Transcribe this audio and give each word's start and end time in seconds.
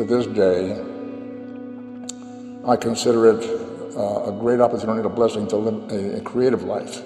to 0.00 0.06
this 0.06 0.26
day, 0.28 0.72
I 2.66 2.74
consider 2.76 3.36
it 3.36 3.44
uh, 3.94 4.30
a 4.30 4.32
great 4.40 4.58
opportunity, 4.58 5.06
a 5.06 5.10
blessing 5.10 5.46
to 5.48 5.56
live 5.58 5.92
a, 5.92 6.16
a 6.16 6.20
creative 6.22 6.62
life, 6.62 7.02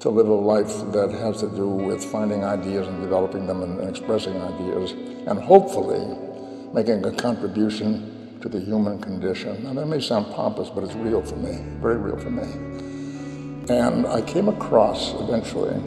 to 0.00 0.08
live 0.08 0.26
a 0.26 0.32
life 0.32 0.68
that 0.92 1.10
has 1.10 1.40
to 1.40 1.50
do 1.50 1.68
with 1.68 2.02
finding 2.02 2.42
ideas 2.42 2.88
and 2.88 3.02
developing 3.02 3.46
them 3.46 3.62
and, 3.62 3.80
and 3.80 3.90
expressing 3.90 4.40
ideas, 4.40 4.92
and 5.26 5.38
hopefully 5.38 6.16
making 6.72 7.04
a 7.04 7.12
contribution 7.12 8.38
to 8.40 8.48
the 8.48 8.60
human 8.60 8.98
condition. 8.98 9.64
Now, 9.64 9.74
that 9.74 9.84
may 9.84 10.00
sound 10.00 10.32
pompous, 10.34 10.70
but 10.70 10.84
it's 10.84 10.94
real 10.94 11.20
for 11.20 11.36
me, 11.36 11.62
very 11.82 11.98
real 11.98 12.16
for 12.16 12.30
me. 12.30 12.48
And 13.68 14.06
I 14.06 14.22
came 14.22 14.48
across 14.48 15.12
eventually 15.20 15.82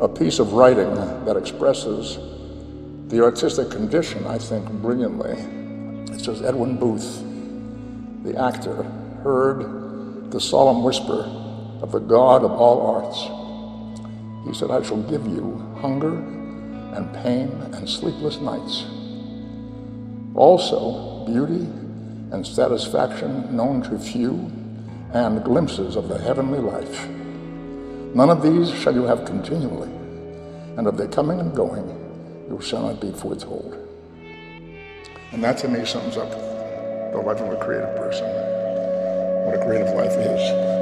a 0.00 0.08
piece 0.08 0.38
of 0.38 0.54
writing 0.54 0.94
that 1.26 1.36
expresses 1.36 2.16
the 3.08 3.22
artistic 3.22 3.70
condition, 3.70 4.26
I 4.26 4.38
think, 4.38 4.68
brilliantly. 4.82 5.32
It 6.12 6.20
says 6.20 6.42
Edwin 6.42 6.76
Booth, 6.76 7.22
the 8.24 8.36
actor, 8.36 8.82
heard 9.22 10.30
the 10.32 10.40
solemn 10.40 10.82
whisper 10.82 11.22
of 11.82 11.92
the 11.92 12.00
God 12.00 12.42
of 12.42 12.50
all 12.50 12.80
arts. 12.84 14.48
He 14.48 14.54
said, 14.54 14.72
I 14.72 14.82
shall 14.82 15.02
give 15.02 15.24
you 15.26 15.56
hunger 15.80 16.16
and 16.16 17.12
pain 17.22 17.48
and 17.74 17.88
sleepless 17.88 18.38
nights. 18.38 18.86
Also, 20.34 21.24
beauty 21.26 21.64
and 22.32 22.44
satisfaction 22.44 23.54
known 23.54 23.82
to 23.82 23.98
few 23.98 24.50
and 25.12 25.44
glimpses 25.44 25.94
of 25.94 26.08
the 26.08 26.18
heavenly 26.18 26.58
life. 26.58 27.06
None 28.16 28.30
of 28.30 28.42
these 28.42 28.68
shall 28.70 28.94
you 28.94 29.04
have 29.04 29.24
continually, 29.24 29.90
and 30.76 30.88
of 30.88 30.96
their 30.96 31.08
coming 31.08 31.38
and 31.38 31.54
going 31.54 31.95
you 32.48 32.60
shall 32.60 32.82
not 32.82 33.00
be 33.00 33.10
foretold. 33.12 33.76
And 35.32 35.42
that 35.42 35.58
to 35.58 35.68
me 35.68 35.84
sums 35.84 36.16
up 36.16 36.30
the 36.30 37.18
life 37.18 37.40
of 37.40 37.52
a 37.52 37.56
creative 37.64 37.96
person, 37.96 38.26
what 39.46 39.56
a 39.56 39.64
creative 39.64 39.94
life 39.94 40.12
is. 40.12 40.75